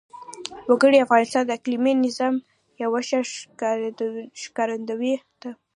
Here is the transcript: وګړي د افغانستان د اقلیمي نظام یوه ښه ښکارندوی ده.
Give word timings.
وګړي 0.69 0.97
د 0.99 1.03
افغانستان 1.05 1.43
د 1.45 1.51
اقلیمي 1.57 1.93
نظام 2.05 2.35
یوه 2.83 2.99
ښه 3.07 3.19
ښکارندوی 4.43 5.13
ده. 5.41 5.49